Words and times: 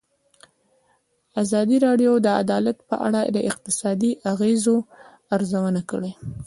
ازادي 1.41 1.77
راډیو 1.85 2.11
د 2.25 2.27
عدالت 2.41 2.77
په 2.89 2.95
اړه 3.07 3.21
د 3.35 3.37
اقتصادي 3.49 4.11
اغېزو 4.33 4.75
ارزونه 5.35 5.81
کړې. 5.89 6.11